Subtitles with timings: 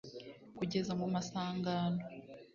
[0.57, 2.01] kugeza mu masangano